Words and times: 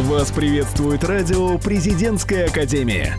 Вас 0.00 0.32
приветствует 0.32 1.04
радио 1.04 1.58
«Президентская 1.58 2.46
академия». 2.46 3.18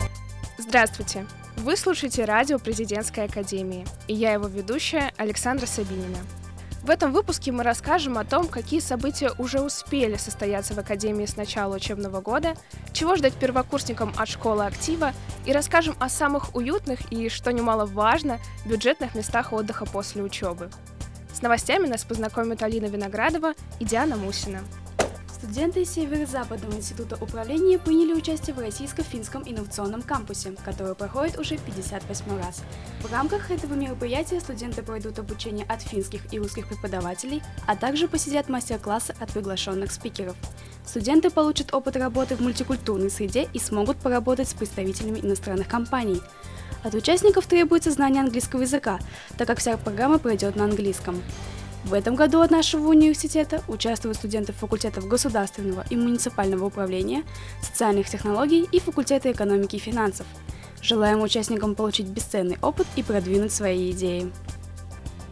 Здравствуйте! 0.58 1.26
Вы 1.58 1.76
слушаете 1.76 2.24
радио 2.24 2.58
«Президентской 2.58 3.26
академии» 3.26 3.86
и 4.08 4.14
я 4.14 4.32
его 4.32 4.48
ведущая 4.48 5.12
Александра 5.16 5.66
Сабинина. 5.66 6.18
В 6.82 6.90
этом 6.90 7.12
выпуске 7.12 7.52
мы 7.52 7.62
расскажем 7.62 8.18
о 8.18 8.24
том, 8.24 8.48
какие 8.48 8.80
события 8.80 9.30
уже 9.38 9.60
успели 9.60 10.16
состояться 10.16 10.74
в 10.74 10.78
Академии 10.78 11.24
с 11.24 11.36
начала 11.36 11.76
учебного 11.76 12.20
года, 12.20 12.54
чего 12.92 13.14
ждать 13.14 13.34
первокурсникам 13.34 14.12
от 14.16 14.28
школы 14.28 14.66
актива 14.66 15.12
и 15.46 15.52
расскажем 15.52 15.94
о 16.00 16.08
самых 16.08 16.56
уютных 16.56 17.12
и, 17.12 17.28
что 17.28 17.52
немаловажно, 17.52 18.40
бюджетных 18.66 19.14
местах 19.14 19.52
отдыха 19.52 19.86
после 19.86 20.24
учебы. 20.24 20.68
С 21.32 21.42
новостями 21.42 21.86
нас 21.86 22.02
познакомят 22.02 22.64
Алина 22.64 22.86
Виноградова 22.86 23.54
и 23.78 23.84
Диана 23.84 24.16
Мусина. 24.16 24.62
Студенты 25.42 25.84
Северо-Западного 25.84 26.76
института 26.76 27.18
управления 27.20 27.76
приняли 27.76 28.12
участие 28.12 28.54
в 28.54 28.60
Российско-финском 28.60 29.42
инновационном 29.44 30.02
кампусе, 30.02 30.54
который 30.64 30.94
проходит 30.94 31.36
уже 31.36 31.58
58 31.58 32.38
раз. 32.38 32.62
В 33.00 33.12
рамках 33.12 33.50
этого 33.50 33.74
мероприятия 33.74 34.38
студенты 34.38 34.84
пройдут 34.84 35.18
обучение 35.18 35.66
от 35.66 35.82
финских 35.82 36.32
и 36.32 36.38
русских 36.38 36.68
преподавателей, 36.68 37.42
а 37.66 37.74
также 37.74 38.06
посетят 38.06 38.48
мастер-классы 38.48 39.16
от 39.18 39.32
приглашенных 39.32 39.90
спикеров. 39.90 40.36
Студенты 40.86 41.28
получат 41.28 41.74
опыт 41.74 41.96
работы 41.96 42.36
в 42.36 42.40
мультикультурной 42.40 43.10
среде 43.10 43.48
и 43.52 43.58
смогут 43.58 43.96
поработать 43.96 44.48
с 44.48 44.54
представителями 44.54 45.18
иностранных 45.18 45.66
компаний. 45.66 46.22
От 46.84 46.94
участников 46.94 47.48
требуется 47.48 47.90
знание 47.90 48.22
английского 48.22 48.62
языка, 48.62 49.00
так 49.36 49.48
как 49.48 49.58
вся 49.58 49.76
программа 49.76 50.20
пройдет 50.20 50.54
на 50.54 50.66
английском. 50.66 51.20
В 51.84 51.94
этом 51.94 52.14
году 52.14 52.40
от 52.40 52.50
нашего 52.50 52.88
университета 52.88 53.62
участвуют 53.66 54.16
студенты 54.16 54.52
факультетов 54.52 55.08
государственного 55.08 55.84
и 55.90 55.96
муниципального 55.96 56.66
управления, 56.66 57.24
социальных 57.60 58.08
технологий 58.08 58.68
и 58.70 58.78
факультета 58.78 59.32
экономики 59.32 59.76
и 59.76 59.80
финансов. 59.80 60.26
Желаем 60.80 61.22
участникам 61.22 61.74
получить 61.74 62.06
бесценный 62.06 62.58
опыт 62.62 62.86
и 62.96 63.02
продвинуть 63.02 63.52
свои 63.52 63.90
идеи. 63.90 64.32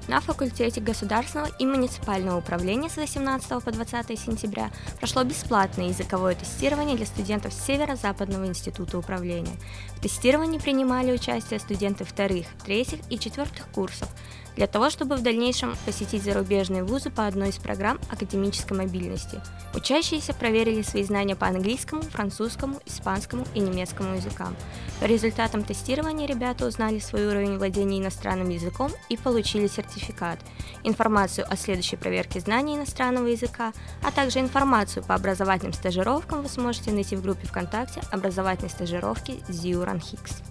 На 0.09 0.21
факультете 0.21 0.81
государственного 0.81 1.51
и 1.61 1.65
муниципального 1.65 2.39
управления 2.39 2.89
с 2.89 2.97
18 2.97 3.63
по 3.63 3.71
20 3.71 4.19
сентября 4.19 4.73
прошло 4.99 5.23
бесплатное 5.23 5.91
языковое 5.91 6.35
тестирование 6.35 6.97
для 6.97 7.07
студентов 7.07 7.53
Северо-Западного 7.53 8.47
института 8.47 8.99
управления. 8.99 9.57
В 9.95 10.01
тестировании 10.01 10.59
принимали 10.59 11.13
участие 11.13 11.61
студенты 11.61 12.05
вторых, 12.05 12.47
третьих 12.65 12.99
и 13.09 13.21
четвертых 13.21 13.69
курсов, 13.69 14.09
для 14.57 14.67
того, 14.67 14.91
чтобы 14.91 15.17
в 15.17 15.23
дальнейшем 15.23 15.75
посетить 15.87 16.23
зарубежные 16.23 16.85
вузы 16.85 17.11
по 17.11 17.27
одной 17.27 17.51
из 17.51 17.57
программ 17.57 17.99
академической 18.11 18.75
мобильности. 18.75 19.41
Учащиеся 19.75 20.35
проверили 20.35 20.83
свои 20.83 21.05
знания 21.05 21.37
по 21.37 21.47
английскому, 21.47 22.03
французскому, 22.03 22.81
испанскому 22.87 23.47
и 23.55 23.61
немецкому 23.61 24.17
языкам. 24.17 24.57
По 25.01 25.05
результатам 25.05 25.65
тестирования 25.65 26.27
ребята 26.27 26.67
узнали 26.67 26.99
свой 26.99 27.27
уровень 27.27 27.59
владения 27.59 27.99
иностранным 27.99 28.49
языком 28.49 28.91
и 29.09 29.17
получили 29.17 29.67
сертификат, 29.67 30.39
информацию 30.85 31.47
о 31.49 31.57
следующей 31.57 31.97
проверке 31.97 32.41
знаний 32.41 32.77
иностранного 32.77 33.29
языка, 33.29 33.73
а 34.03 34.11
также 34.11 34.41
информацию 34.41 35.05
по 35.05 35.15
образовательным 35.15 35.73
стажировкам 35.73 36.43
вы 36.43 36.49
сможете 36.49 36.91
найти 36.93 37.17
в 37.17 37.23
группе 37.23 37.47
ВКонтакте 37.47 38.01
образовательной 38.11 38.71
стажировки 38.71 39.41
Зиуран 39.49 40.01
Хикс. 40.01 40.43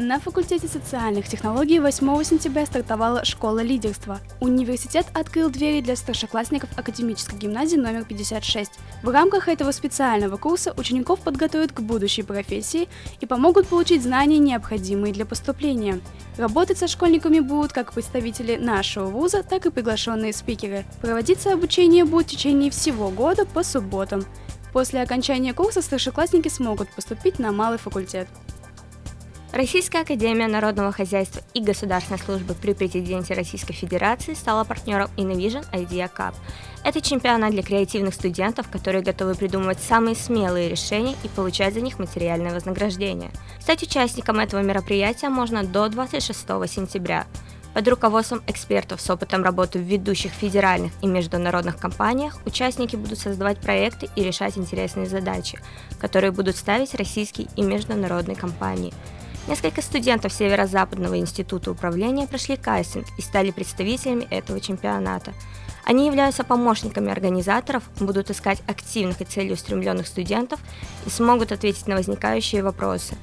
На 0.00 0.20
факультете 0.20 0.68
социальных 0.68 1.28
технологий 1.28 1.80
8 1.80 2.22
сентября 2.22 2.66
стартовала 2.66 3.24
школа 3.24 3.58
лидерства. 3.64 4.20
Университет 4.38 5.06
открыл 5.12 5.50
двери 5.50 5.80
для 5.80 5.96
старшеклассников 5.96 6.70
академической 6.78 7.36
гимназии 7.36 7.76
номер 7.76 8.04
56. 8.04 8.70
В 9.02 9.08
рамках 9.08 9.48
этого 9.48 9.72
специального 9.72 10.36
курса 10.36 10.72
учеников 10.76 11.18
подготовят 11.18 11.72
к 11.72 11.80
будущей 11.80 12.22
профессии 12.22 12.88
и 13.20 13.26
помогут 13.26 13.66
получить 13.66 14.04
знания, 14.04 14.38
необходимые 14.38 15.12
для 15.12 15.26
поступления. 15.26 15.98
Работать 16.36 16.78
со 16.78 16.86
школьниками 16.86 17.40
будут 17.40 17.72
как 17.72 17.92
представители 17.92 18.54
нашего 18.54 19.06
вуза, 19.06 19.42
так 19.42 19.66
и 19.66 19.70
приглашенные 19.70 20.32
спикеры. 20.32 20.84
Проводиться 21.00 21.52
обучение 21.52 22.04
будет 22.04 22.28
в 22.28 22.30
течение 22.30 22.70
всего 22.70 23.10
года 23.10 23.46
по 23.46 23.64
субботам. 23.64 24.24
После 24.72 25.02
окончания 25.02 25.54
курса 25.54 25.82
старшеклассники 25.82 26.46
смогут 26.46 26.88
поступить 26.94 27.40
на 27.40 27.50
малый 27.50 27.78
факультет. 27.78 28.28
Российская 29.52 30.02
академия 30.02 30.46
народного 30.46 30.92
хозяйства 30.92 31.40
и 31.54 31.62
государственной 31.62 32.18
службы 32.18 32.54
при 32.54 32.74
президенте 32.74 33.32
Российской 33.32 33.72
Федерации 33.72 34.34
стала 34.34 34.64
партнером 34.64 35.10
Innovision 35.16 35.64
Idea 35.72 36.10
Cup. 36.14 36.34
Это 36.84 37.00
чемпионат 37.00 37.52
для 37.52 37.62
креативных 37.62 38.12
студентов, 38.12 38.68
которые 38.68 39.02
готовы 39.02 39.34
придумывать 39.34 39.80
самые 39.80 40.16
смелые 40.16 40.68
решения 40.68 41.16
и 41.24 41.28
получать 41.28 41.72
за 41.72 41.80
них 41.80 41.98
материальное 41.98 42.52
вознаграждение. 42.52 43.30
Стать 43.58 43.82
участником 43.82 44.38
этого 44.38 44.60
мероприятия 44.60 45.30
можно 45.30 45.64
до 45.64 45.88
26 45.88 46.40
сентября. 46.68 47.26
Под 47.72 47.88
руководством 47.88 48.42
экспертов 48.46 49.00
с 49.00 49.08
опытом 49.08 49.44
работы 49.44 49.78
в 49.78 49.82
ведущих 49.82 50.32
федеральных 50.32 50.92
и 51.00 51.06
международных 51.06 51.78
компаниях 51.78 52.38
участники 52.44 52.96
будут 52.96 53.18
создавать 53.18 53.60
проекты 53.60 54.10
и 54.14 54.22
решать 54.22 54.58
интересные 54.58 55.06
задачи, 55.06 55.58
которые 55.98 56.32
будут 56.32 56.56
ставить 56.56 56.94
российские 56.94 57.48
и 57.56 57.62
международные 57.62 58.36
компании– 58.36 58.92
Несколько 59.48 59.80
студентов 59.80 60.30
Северо-Западного 60.34 61.18
института 61.18 61.70
управления 61.70 62.26
прошли 62.26 62.56
кастинг 62.58 63.06
и 63.16 63.22
стали 63.22 63.50
представителями 63.50 64.28
этого 64.28 64.60
чемпионата. 64.60 65.32
Они 65.86 66.06
являются 66.06 66.44
помощниками 66.44 67.10
организаторов, 67.10 67.82
будут 67.98 68.30
искать 68.30 68.60
активных 68.66 69.22
и 69.22 69.24
целеустремленных 69.24 70.06
студентов 70.06 70.60
и 71.06 71.08
смогут 71.08 71.50
ответить 71.50 71.86
на 71.86 71.96
возникающие 71.96 72.62
вопросы. 72.62 73.14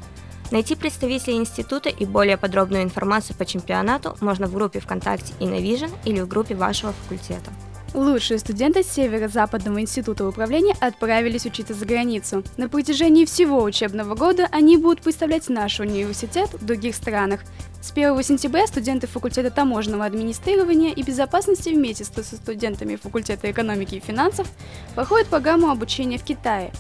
Найти 0.50 0.76
представителей 0.76 1.38
института 1.38 1.90
и 1.90 2.06
более 2.06 2.38
подробную 2.38 2.82
информацию 2.82 3.36
по 3.38 3.46
чемпионату 3.46 4.18
можно 4.20 4.48
в 4.48 4.54
группе 4.54 4.80
ВКонтакте 4.80 5.34
Innovision 5.40 5.92
или 6.06 6.22
в 6.22 6.28
группе 6.28 6.56
вашего 6.56 6.92
факультета. 6.94 7.52
Лучшие 7.96 8.40
студенты 8.40 8.84
Северо-Западного 8.84 9.80
института 9.80 10.28
управления 10.28 10.76
отправились 10.82 11.46
учиться 11.46 11.74
за 11.74 11.86
границу. 11.86 12.44
На 12.58 12.68
протяжении 12.68 13.24
всего 13.24 13.64
учебного 13.64 14.16
года 14.16 14.50
они 14.52 14.76
будут 14.76 15.02
представлять 15.02 15.48
наш 15.48 15.80
университет 15.80 16.50
в 16.52 16.66
других 16.66 16.94
странах. 16.94 17.40
С 17.82 17.92
1 17.92 18.22
сентября 18.22 18.68
студенты 18.68 19.08
факультета 19.08 19.50
таможенного 19.50 20.04
администрирования 20.04 20.92
и 20.92 21.04
безопасности 21.04 21.70
вместе 21.70 22.04
со 22.04 22.22
студентами 22.22 22.98
факультета 22.98 23.50
экономики 23.50 23.96
и 23.96 24.02
финансов 24.02 24.46
проходят 24.94 25.30
программу 25.30 25.70
обучения 25.70 26.18
в 26.18 26.24
Китае. 26.24 26.74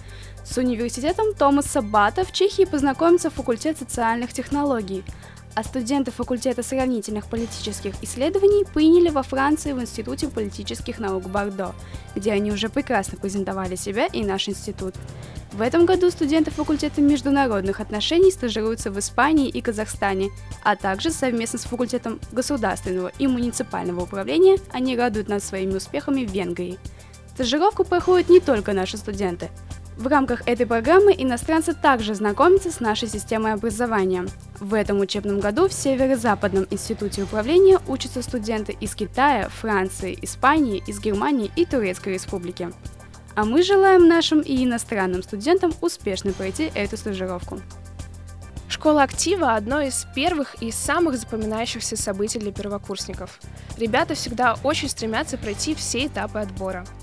С 0.43 0.57
университетом 0.57 1.33
Томаса 1.33 1.81
Бата 1.81 2.25
в 2.25 2.33
Чехии 2.33 2.65
познакомится 2.65 3.29
факультет 3.29 3.77
социальных 3.77 4.33
технологий– 4.33 5.05
а 5.55 5.63
студенты 5.63 6.11
факультета 6.11 6.61
сравнительных 6.61 7.27
политических 7.27 7.95
исследований 8.03 8.65
приняли 8.65 9.09
во 9.09 9.23
Франции 9.23 9.71
в 9.71 9.81
Институте 9.81 10.27
политических 10.27 10.99
наук 10.99 11.29
Бордо, 11.29 11.73
где 12.13 12.33
они 12.33 12.51
уже 12.51 12.69
прекрасно 12.69 13.17
презентовали 13.17 13.75
себя 13.75 14.07
и 14.07 14.23
наш 14.23 14.47
институт. 14.49 14.95
В 15.53 15.61
этом 15.61 15.85
году 15.85 16.11
студенты 16.11 16.51
факультета 16.51 17.01
международных 17.01 17.79
отношений 17.79 18.31
стажируются 18.31 18.91
в 18.91 18.99
Испании 18.99 19.47
и 19.47 19.61
Казахстане, 19.61 20.29
а 20.63 20.75
также 20.75 21.11
совместно 21.11 21.57
с 21.57 21.63
факультетом 21.63 22.19
государственного 22.33 23.11
и 23.19 23.25
муниципального 23.25 24.01
управления 24.01 24.57
они 24.73 24.97
радуют 24.97 25.29
нас 25.29 25.45
своими 25.45 25.75
успехами 25.75 26.25
в 26.25 26.31
Венгрии. 26.31 26.77
Стажировку 27.33 27.85
проходят 27.85 28.29
не 28.29 28.41
только 28.41 28.73
наши 28.73 28.97
студенты. 28.97 29.49
В 29.97 30.07
рамках 30.07 30.45
этой 30.45 30.65
программы 30.65 31.15
иностранцы 31.17 31.73
также 31.73 32.15
знакомятся 32.15 32.69
с 32.69 32.81
нашей 32.81 33.07
системой 33.07 33.53
образования. 33.53 34.25
В 34.59 34.73
этом 34.73 34.99
учебном 34.99 35.39
году 35.39 35.69
в 35.69 35.73
Северо-Западном 35.73 36.67
институте 36.69 37.23
управления 37.23 37.79
учатся 37.87 38.21
студенты 38.21 38.75
из 38.81 38.93
Китая, 38.93 39.47
Франции, 39.47 40.17
Испании, 40.21 40.83
из 40.85 40.99
Германии 40.99 41.49
и 41.55 41.65
Турецкой 41.65 42.15
республики. 42.15 42.71
А 43.35 43.45
мы 43.45 43.63
желаем 43.63 44.07
нашим 44.07 44.41
и 44.41 44.65
иностранным 44.65 45.23
студентам 45.23 45.73
успешно 45.79 46.33
пройти 46.33 46.71
эту 46.75 46.97
стажировку. 46.97 47.61
Школа 48.67 49.03
актива– 49.03 49.55
одно 49.55 49.79
из 49.79 50.05
первых 50.13 50.55
и 50.61 50.71
самых 50.71 51.17
запоминающихся 51.17 51.95
событий 51.95 52.39
для 52.39 52.51
первокурсников. 52.51 53.39
Ребята 53.77 54.13
всегда 54.13 54.57
очень 54.63 54.89
стремятся 54.89 55.37
пройти 55.37 55.73
все 55.73 56.07
этапы 56.07 56.39
отбора– 56.39 56.85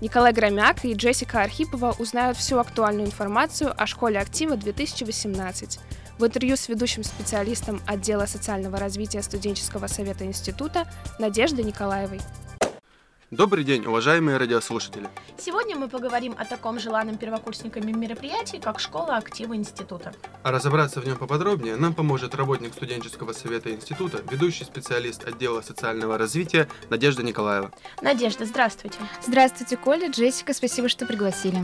Николай 0.00 0.32
Громяк 0.32 0.84
и 0.84 0.94
Джессика 0.94 1.42
Архипова 1.42 1.94
узнают 1.98 2.36
всю 2.36 2.58
актуальную 2.58 3.06
информацию 3.06 3.72
о 3.76 3.86
школе 3.86 4.18
актива 4.18 4.56
2018. 4.56 5.78
В 6.18 6.24
интервью 6.24 6.56
с 6.56 6.68
ведущим 6.68 7.04
специалистом 7.04 7.80
отдела 7.86 8.26
социального 8.26 8.78
развития 8.78 9.22
студенческого 9.22 9.86
совета 9.86 10.24
института 10.24 10.86
Надеждой 11.18 11.64
Николаевой. 11.64 12.20
Добрый 13.36 13.64
день, 13.64 13.84
уважаемые 13.84 14.36
радиослушатели! 14.36 15.08
Сегодня 15.36 15.74
мы 15.74 15.88
поговорим 15.88 16.36
о 16.38 16.44
таком 16.44 16.78
желанном 16.78 17.18
первокурсниками 17.18 17.90
мероприятии, 17.90 18.58
как 18.58 18.78
школа 18.78 19.16
актива 19.16 19.56
института. 19.56 20.12
А 20.44 20.52
разобраться 20.52 21.00
в 21.00 21.04
нем 21.04 21.16
поподробнее 21.16 21.74
нам 21.74 21.94
поможет 21.94 22.36
работник 22.36 22.72
студенческого 22.74 23.32
совета 23.32 23.72
института, 23.72 24.22
ведущий 24.30 24.62
специалист 24.62 25.26
отдела 25.26 25.62
социального 25.62 26.16
развития 26.16 26.68
Надежда 26.90 27.24
Николаева. 27.24 27.72
Надежда, 28.00 28.44
здравствуйте. 28.44 28.98
Здравствуйте, 29.26 29.76
Коля, 29.78 30.08
Джессика, 30.10 30.54
спасибо, 30.54 30.88
что 30.88 31.04
пригласили. 31.04 31.58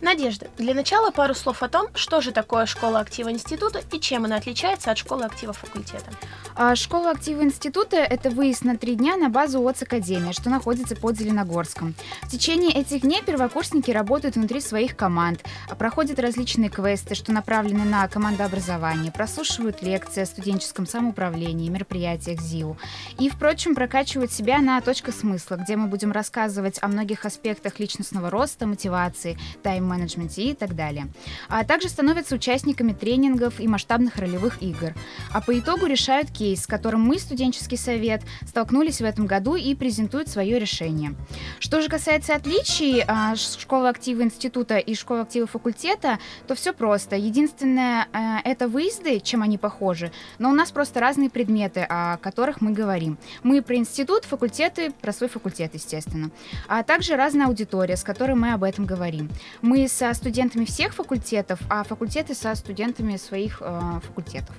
Надежда, 0.00 0.48
для 0.58 0.74
начала 0.74 1.10
пару 1.10 1.34
слов 1.34 1.62
о 1.62 1.68
том, 1.68 1.88
что 1.94 2.20
же 2.20 2.32
такое 2.32 2.66
школа 2.66 3.00
актива 3.00 3.30
института 3.30 3.80
и 3.92 4.00
чем 4.00 4.24
она 4.24 4.36
отличается 4.36 4.90
от 4.90 4.98
школы 4.98 5.24
актива 5.24 5.52
факультета. 5.52 6.10
А 6.54 6.74
школа 6.74 7.10
актива 7.10 7.42
института– 7.42 7.96
это 7.98 8.30
выезд 8.30 8.64
на 8.64 8.76
три 8.76 8.94
дня 8.94 9.16
на 9.16 9.28
базу 9.28 9.60
ОЦ 9.62 9.82
Академия, 9.82 10.32
что 10.32 10.48
находится 10.50 10.96
под 10.96 11.18
Зеленогорском. 11.18 11.94
В 12.22 12.30
течение 12.30 12.72
этих 12.72 13.02
дней 13.02 13.22
первокурсники 13.22 13.90
работают 13.90 14.36
внутри 14.36 14.60
своих 14.60 14.96
команд, 14.96 15.44
а 15.68 15.74
проходят 15.74 16.18
различные 16.18 16.70
квесты, 16.70 17.14
что 17.14 17.32
направлены 17.32 17.84
на 17.84 18.08
командообразование, 18.08 19.12
прослушивают 19.12 19.82
лекции 19.82 20.22
о 20.22 20.26
студенческом 20.26 20.86
самоуправлении, 20.86 21.68
мероприятиях 21.68 22.40
ЗИУ 22.40 22.76
и, 23.18 23.28
впрочем, 23.28 23.74
прокачивают 23.74 24.32
себя 24.32 24.58
на 24.58 24.80
точках 24.80 25.14
смысла, 25.14 25.56
где 25.56 25.76
мы 25.76 25.88
будем 25.88 26.12
рассказывать 26.12 26.78
о 26.80 26.88
многих 26.88 27.24
аспектах 27.24 27.78
личностного 27.78 28.30
роста, 28.30 28.66
мотивации, 28.66 29.38
тайм-менеджменте 29.76 30.50
и 30.50 30.54
так 30.54 30.74
далее. 30.74 31.08
А 31.48 31.64
также 31.64 31.88
становятся 31.88 32.34
участниками 32.34 32.92
тренингов 32.92 33.60
и 33.60 33.68
масштабных 33.68 34.16
ролевых 34.16 34.62
игр. 34.62 34.94
А 35.32 35.40
по 35.40 35.58
итогу 35.58 35.86
решают 35.86 36.30
кейс 36.30 36.56
с 36.62 36.66
которым 36.66 37.02
мы, 37.02 37.18
студенческий 37.18 37.76
совет, 37.76 38.22
столкнулись 38.46 39.00
в 39.00 39.04
этом 39.04 39.26
году 39.26 39.56
и 39.56 39.74
презентуют 39.74 40.28
свое 40.28 40.58
решение. 40.58 41.14
Что 41.60 41.80
же 41.80 41.88
касается 41.88 42.34
отличий 42.34 43.02
а, 43.06 43.36
школы 43.36 43.88
актива 43.88 44.22
института 44.22 44.78
и 44.78 44.94
школы 44.94 45.20
актива 45.20 45.46
факультета, 45.46 46.18
то 46.46 46.54
все 46.54 46.72
просто. 46.72 47.16
Единственное, 47.16 48.08
а, 48.12 48.40
это 48.44 48.68
выезды, 48.68 49.20
чем 49.20 49.42
они 49.42 49.58
похожи, 49.58 50.10
но 50.38 50.50
у 50.50 50.54
нас 50.54 50.70
просто 50.70 51.00
разные 51.00 51.30
предметы, 51.30 51.86
о 51.88 52.16
которых 52.16 52.60
мы 52.60 52.72
говорим. 52.72 53.18
Мы 53.42 53.62
про 53.62 53.76
институт, 53.76 54.24
факультеты, 54.24 54.90
про 54.90 55.12
свой 55.12 55.28
факультет, 55.28 55.74
естественно. 55.74 56.30
А 56.68 56.82
также 56.82 57.16
разная 57.16 57.46
аудитория, 57.46 57.96
с 57.96 58.02
которой 58.02 58.34
мы 58.34 58.52
об 58.52 58.64
этом 58.64 58.86
говорим. 58.86 59.30
Мы 59.66 59.88
со 59.88 60.14
студентами 60.14 60.64
всех 60.64 60.94
факультетов, 60.94 61.58
а 61.68 61.82
факультеты 61.82 62.36
со 62.36 62.54
студентами 62.54 63.16
своих 63.16 63.60
э, 63.60 64.00
факультетов. 64.06 64.54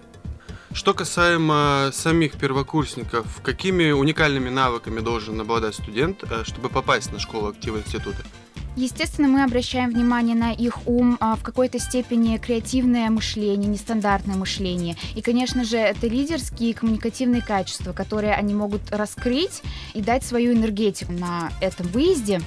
Что 0.74 0.94
касаемо 0.94 1.92
самих 1.94 2.33
первокурсников, 2.33 3.42
какими 3.42 3.92
уникальными 3.92 4.50
навыками 4.50 5.00
должен 5.00 5.39
обладать 5.39 5.75
студент, 5.75 6.25
э, 6.30 6.44
чтобы 6.44 6.68
попасть 6.68 7.13
на 7.13 7.19
школу 7.19 7.48
актива 7.48 7.77
института? 7.77 8.21
Естественно, 8.75 9.30
мы 9.30 9.45
обращаем 9.45 9.92
внимание 9.92 10.36
на 10.36 10.51
их 10.51 10.86
ум, 10.86 11.15
а 11.21 11.38
в 11.38 11.42
какой-то 11.42 11.80
степени 11.80 12.38
креативное 12.38 13.10
мышление, 13.10 13.69
нестандартное 13.69 14.36
мышление. 14.36 14.98
И, 15.15 15.21
конечно 15.21 15.63
же, 15.63 15.77
это 15.77 16.07
лидерские 16.07 16.71
и 16.71 16.74
коммуникативные 16.74 17.42
качества, 17.42 17.94
которые 17.94 18.33
они 18.33 18.53
могут 18.53 18.92
раскрыть 18.92 19.63
и 19.94 20.01
дать 20.01 20.25
свою 20.25 20.51
энергетику 20.51 21.13
на 21.13 21.50
этом 21.62 21.88
выезде. 21.88 22.42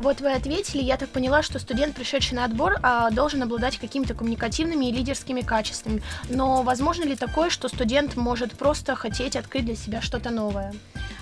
Вот 0.00 0.20
вы 0.20 0.32
ответили, 0.32 0.80
я 0.80 0.96
так 0.96 1.08
поняла, 1.08 1.42
что 1.42 1.58
студент, 1.58 1.96
пришедший 1.96 2.36
на 2.36 2.44
отбор, 2.44 2.78
а, 2.82 3.10
должен 3.10 3.42
обладать 3.42 3.78
какими-то 3.78 4.14
коммуникативными 4.14 4.86
и 4.86 4.92
лидерскими 4.92 5.40
качествами. 5.40 6.02
Но 6.28 6.62
возможно 6.62 7.02
ли 7.02 7.16
такое, 7.16 7.50
что 7.50 7.68
студент 7.68 8.14
может 8.14 8.52
просто 8.52 8.94
хотеть 8.94 9.34
открыть 9.34 9.64
для 9.64 9.74
себя 9.74 10.00
что-то 10.00 10.30
новое? 10.30 10.72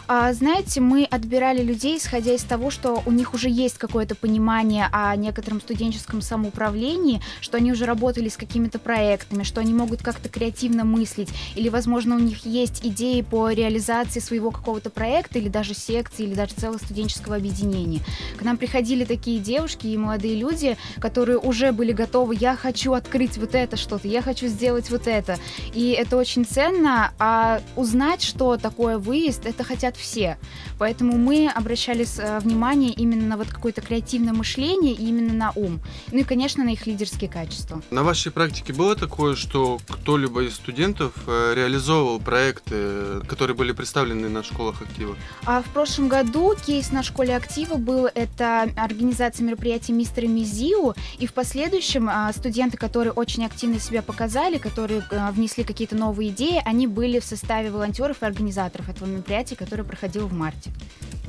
А, 0.09 0.33
знаете, 0.33 0.81
мы 0.81 1.05
отбирали 1.05 1.63
людей, 1.63 1.99
исходя 1.99 2.33
из 2.33 2.45
того, 2.45 2.71
что 2.71 3.03
у 3.07 3.11
них 3.11 3.35
уже 3.35 3.49
есть 3.49 3.77
какое-то 3.77 4.15
понимание 4.15 4.89
о 4.93 5.17
некотором 5.17 5.61
студенческом 5.61 6.21
самоуправлении, 6.21 7.21
что 7.41 7.57
они 7.57 7.73
уже 7.73 7.87
работали 7.87 8.29
с 8.29 8.37
какими-то 8.37 8.79
проектами, 8.79 9.43
что 9.43 9.61
они 9.61 9.75
могут 9.75 10.03
как-то 10.03 10.29
креативно 10.29 10.85
мыслить, 10.85 11.31
или, 11.57 11.69
возможно, 11.69 12.15
у 12.15 12.21
них 12.21 12.47
есть 12.47 12.87
идеи 12.87 13.23
по 13.23 13.51
реализации 13.51 14.21
своего 14.21 14.53
какого-то 14.53 14.91
проекта, 14.91 15.41
или 15.41 15.49
даже 15.49 15.75
секции, 15.75 16.23
или 16.23 16.35
даже 16.35 16.55
целого 16.55 16.79
студенческого 16.79 17.35
объединения. 17.35 18.01
К 18.39 18.43
нам 18.43 18.59
приходили 18.59 19.05
такие 19.05 19.41
девушки 19.41 19.89
и 19.89 19.97
молодые 19.97 20.37
люди, 20.37 20.77
которые 21.01 21.39
уже 21.39 21.73
были 21.73 21.91
готовы, 21.91 22.37
я 22.37 22.55
хочу 22.55 22.93
открыть 22.93 23.39
вот 23.39 23.57
это 23.57 23.77
что-то, 23.77 24.07
я 24.07 24.23
хочу 24.23 24.47
сделать 24.47 24.89
вот 24.89 25.09
это. 25.09 25.37
И 25.75 25.91
это 25.91 26.17
очень 26.17 26.45
ценно, 26.45 27.13
а 27.19 27.61
узнать, 27.75 28.23
что 28.23 28.57
такое 28.57 28.99
выезд, 28.99 29.47
это 29.47 29.65
хотят 29.65 29.96
все. 29.97 30.39
Поэтому 30.79 31.17
мы 31.17 31.49
обращали 31.49 32.07
э, 32.19 32.39
внимание 32.41 32.93
именно 32.93 33.27
на 33.27 33.37
вот 33.37 33.49
какое-то 33.49 33.81
креативное 33.81 34.33
мышление 34.33 34.93
и 34.93 35.09
именно 35.09 35.33
на 35.33 35.53
ум. 35.55 35.81
Ну 36.13 36.19
и, 36.19 36.25
конечно, 36.25 36.65
на 36.65 36.71
их 36.71 36.87
лидерские 36.87 37.31
качества. 37.31 37.83
На 37.91 38.03
вашей 38.03 38.33
практике 38.33 38.73
было 38.73 38.95
такое, 38.97 39.35
что 39.35 39.79
кто-либо 39.89 40.45
из 40.45 40.55
студентов 40.55 41.13
э, 41.27 41.55
реализовывал 41.55 42.21
проекты, 42.21 43.21
которые 43.29 43.57
были 43.57 43.73
представлены 43.73 44.29
на 44.29 44.43
школах 44.43 44.83
актива? 44.83 45.17
А 45.45 45.63
в 45.63 45.67
прошлом 45.67 46.09
году 46.09 46.55
кейс 46.55 46.93
на 46.93 47.03
школе 47.03 47.37
актива 47.37 47.77
был 47.77 48.09
это 48.15 48.71
организация 48.77 49.45
мероприятий 49.45 49.93
мистера 49.93 50.27
Мизиу, 50.27 50.95
и 51.19 51.27
в 51.27 51.33
последующем 51.33 52.09
а, 52.09 52.33
студенты, 52.33 52.77
которые 52.77 53.13
очень 53.13 53.45
активно 53.45 53.81
себя 53.81 54.03
показали, 54.03 54.59
которые 54.59 55.03
э, 55.11 55.31
внесли 55.33 55.65
какие-то 55.65 55.97
новые 55.97 56.31
идеи, 56.31 56.61
они 56.65 56.87
были 56.87 57.21
в 57.21 57.25
составе 57.25 57.71
волонтеров 57.71 58.23
и 58.23 58.27
организаторов 58.27 58.89
этого 58.89 59.09
мероприятия, 59.09 59.57
которое 59.57 59.85
проходил 59.87 60.27
в 60.27 60.33
марте. 60.33 60.71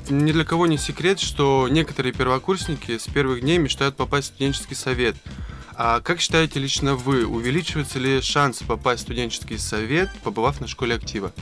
Ни 0.09 0.31
для 0.31 0.45
кого 0.45 0.67
не 0.67 0.77
секрет, 0.77 1.19
что 1.19 1.67
некоторые 1.69 2.13
первокурсники 2.13 2.97
с 2.97 3.07
первых 3.07 3.41
дней 3.41 3.57
мечтают 3.57 3.95
попасть 3.95 4.27
в 4.27 4.29
студенческий 4.31 4.75
совет. 4.75 5.15
А 5.75 5.99
как 6.01 6.19
считаете 6.19 6.59
лично 6.59 6.95
вы, 6.95 7.25
увеличиваются 7.25 7.99
ли 7.99 8.21
шансы 8.21 8.65
попасть 8.65 9.01
в 9.01 9.03
студенческий 9.03 9.59
совет, 9.59 10.09
побывав 10.23 10.59
на 10.59 10.67
школе 10.67 10.95
актива? 10.95 11.33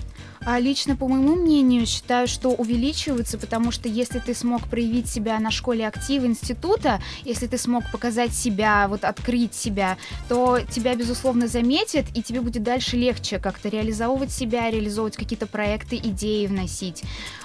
А 0.45 0.59
лично, 0.59 0.95
по 0.95 1.07
моему 1.07 1.35
мнению, 1.35 1.87
считаю, 1.87 2.27
что 2.27 2.49
увеличиваются, 2.49 3.39
потому 3.39 3.71
что 3.71 3.89
если 3.89 4.19
ты 4.19 4.35
смог 4.35 4.67
проявить 4.67 5.09
себя 5.09 5.39
на 5.39 5.49
школе 5.49 5.87
актива 5.87 6.25
института, 6.25 7.01
если 7.23 7.47
ты 7.47 7.57
смог 7.57 7.83
показать 7.91 8.33
себя, 8.33 8.87
вот 8.87 9.03
открыть 9.03 9.55
себя, 9.55 9.97
то 10.29 10.59
тебя, 10.69 10.95
безусловно, 10.95 11.47
заметят, 11.47 12.05
и 12.13 12.21
тебе 12.21 12.41
будет 12.41 12.61
дальше 12.61 12.95
легче 12.95 13.39
как-то 13.39 13.69
реализовывать 13.69 14.31
себя, 14.31 14.69
реализовывать 14.69 15.17
какие-то 15.17 15.47
проекты, 15.47 15.97
идеи 15.97 16.45
вносить. 16.45 17.01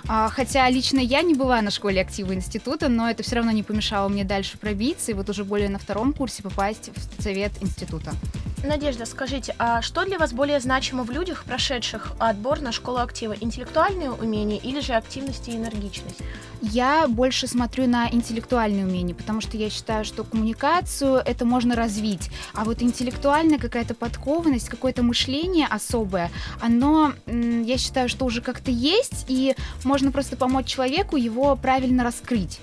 А, 0.07 0.29
хотя 0.29 0.69
лично 0.69 0.99
я 0.99 1.23
не 1.23 1.35
была 1.35 1.63
на 1.63 1.71
школе 1.71 2.03
актива 2.03 2.35
института, 2.35 2.89
но 2.89 3.09
это 3.09 3.23
все 3.23 3.37
равно 3.37 3.51
не 3.51 3.63
помешало 3.63 4.09
мне 4.09 4.25
дальше 4.25 4.59
пробиться 4.59 5.13
и 5.13 5.15
вот 5.15 5.31
уже 5.31 5.45
более 5.45 5.71
на 5.71 5.79
втором 5.79 6.13
курсе 6.13 6.43
попасть 6.43 6.91
в 6.95 7.23
совет 7.23 7.53
института. 7.63 8.13
Надежда, 8.63 9.07
скажите, 9.07 9.55
а 9.59 9.81
что 9.81 10.05
для 10.05 10.19
вас 10.19 10.35
более 10.35 10.61
значимо 10.61 11.03
в 11.03 11.11
людях, 11.11 11.45
прошедших 11.45 12.13
отбор 12.19 12.61
на 12.61 12.73
школу 12.73 12.99
актива? 12.99 13.35
Интеллектуальные 13.41 14.11
умения 14.11 14.59
или 14.59 14.81
же 14.81 14.93
активность 14.93 15.49
и 15.49 15.57
энергичность? 15.57 16.19
Я 16.61 17.09
больше 17.09 17.47
смотрю 17.47 17.87
на 17.87 18.11
интеллектуальные 18.11 18.85
умения, 18.85 19.15
потому 19.15 19.41
что 19.41 19.57
я 19.57 19.71
считаю, 19.71 20.05
что 20.05 20.25
коммуникацию 20.25 21.23
это 21.25 21.47
можно 21.47 21.75
развить, 21.75 22.31
а 22.53 22.65
вот 22.65 22.83
интеллектуальная 22.83 23.59
какая-то 23.59 23.95
подкованность, 23.95 24.69
какое-то 24.69 25.03
мышление 25.03 25.67
особое, 25.67 26.31
оно, 26.61 27.15
я 27.27 27.79
считаю, 27.79 28.11
что 28.11 28.27
уже 28.27 28.43
как-то 28.43 28.71
есть, 28.71 29.25
и 29.29 29.57
можно 29.85 30.13
просто 30.13 30.37
помочь 30.37 30.67
человеку 30.67 31.17
его 31.17 31.57
правильно 31.57 32.05
раскрыть. 32.05 32.61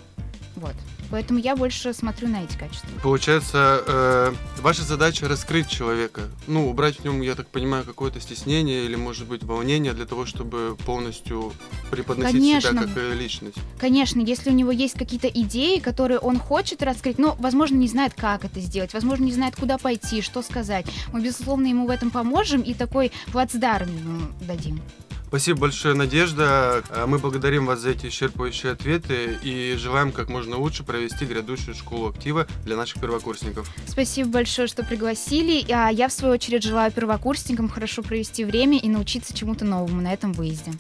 Вот. 0.55 0.75
Поэтому 1.09 1.39
я 1.39 1.55
больше 1.55 1.93
смотрю 1.93 2.27
на 2.27 2.43
эти 2.43 2.57
качества. 2.57 2.89
Получается, 3.01 3.83
э, 3.85 4.33
ваша 4.61 4.83
задача 4.83 5.27
раскрыть 5.27 5.69
человека. 5.69 6.23
Ну, 6.47 6.69
убрать 6.69 6.99
в 6.99 7.03
нем, 7.03 7.21
я 7.21 7.35
так 7.35 7.47
понимаю, 7.47 7.85
какое-то 7.85 8.19
стеснение 8.19 8.85
или, 8.85 8.95
может 8.95 9.27
быть, 9.27 9.43
волнение 9.43 9.93
для 9.93 10.05
того, 10.05 10.25
чтобы 10.25 10.77
полностью 10.85 11.53
преподносить 11.91 12.39
Конечно. 12.39 12.71
себя 12.71 12.81
как 12.81 13.13
личность. 13.17 13.57
Конечно, 13.79 14.19
если 14.21 14.49
у 14.49 14.53
него 14.53 14.71
есть 14.71 14.95
какие-то 14.95 15.27
идеи, 15.27 15.79
которые 15.79 16.19
он 16.19 16.39
хочет 16.39 16.83
раскрыть, 16.83 17.17
но, 17.17 17.35
возможно, 17.39 17.75
не 17.75 17.87
знает, 17.87 18.13
как 18.13 18.45
это 18.45 18.59
сделать, 18.59 18.93
возможно, 18.93 19.25
не 19.25 19.31
знает, 19.31 19.55
куда 19.55 19.77
пойти, 19.77 20.21
что 20.21 20.41
сказать. 20.41 20.85
Мы, 21.11 21.21
безусловно, 21.21 21.67
ему 21.67 21.87
в 21.87 21.89
этом 21.89 22.11
поможем 22.11 22.61
и 22.61 22.73
такой 22.73 23.11
плацдарм 23.31 23.89
ему 23.95 24.21
дадим. 24.41 24.81
Спасибо 25.27 25.60
большое, 25.60 25.93
Надежда. 25.93 26.84
А, 26.89 27.05
мы 27.05 27.19
благодарим 27.19 27.65
вас 27.65 27.81
за 27.81 27.89
эти 27.89 28.05
исчерпывающие 28.05 28.72
ответы 28.72 29.38
и 29.43 29.75
желаем 29.77 30.13
как 30.13 30.29
можно 30.29 30.57
лучше 30.57 30.86
провести 30.86 31.25
грядущую 31.25 31.75
школу 31.75 32.07
актива 32.10 32.48
для 32.63 32.77
наших 32.77 33.01
первокурсников. 33.01 33.69
Спасибо 33.86 34.29
большое, 34.29 34.69
что 34.69 34.84
пригласили. 34.84 35.69
А 35.69 35.89
я, 35.89 36.07
в 36.07 36.13
свою 36.13 36.34
очередь, 36.36 36.63
желаю 36.63 36.93
первокурсникам 36.93 37.67
хорошо 37.67 38.03
провести 38.03 38.46
время 38.46 38.79
и 38.79 38.88
научиться 38.88 39.36
чему-то 39.36 39.65
новому 39.65 40.01
на 40.01 40.13
этом 40.13 40.31
выезде. 40.31 40.72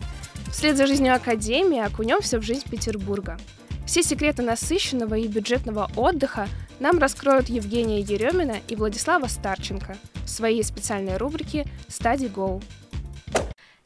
Вслед 0.49 0.77
за 0.77 0.87
жизнью 0.87 1.13
Академии 1.13 1.79
окунемся 1.79 2.39
в 2.39 2.43
жизнь 2.43 2.69
Петербурга. 2.69 3.37
Все 3.85 4.01
секреты 4.01 4.43
насыщенного 4.43 5.15
и 5.15 5.27
бюджетного 5.27 5.91
отдыха 5.97 6.47
нам 6.79 6.99
раскроют 6.99 7.49
Евгения 7.49 7.99
Еремина 7.99 8.57
и 8.69 8.77
Владислава 8.77 9.27
Старченко 9.27 9.97
в 10.23 10.29
своей 10.29 10.63
специальной 10.63 11.17
рубрике 11.17 11.65
«Study 11.89 12.31
Go». 12.31 12.63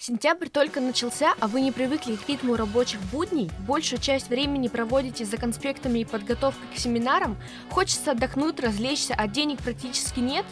Сентябрь 0.03 0.49
только 0.49 0.81
начался, 0.81 1.35
а 1.39 1.47
вы 1.47 1.61
не 1.61 1.71
привыкли 1.71 2.15
к 2.15 2.27
ритму 2.27 2.55
рабочих 2.55 2.99
будней? 3.11 3.51
Большую 3.67 4.01
часть 4.01 4.29
времени 4.29 4.67
проводите 4.67 5.25
за 5.25 5.37
конспектами 5.37 5.99
и 5.99 6.05
подготовкой 6.05 6.67
к 6.73 6.79
семинарам? 6.79 7.37
Хочется 7.69 8.09
отдохнуть, 8.09 8.59
развлечься, 8.59 9.13
а 9.15 9.27
денег 9.27 9.59
практически 9.61 10.19
нет? 10.19 10.43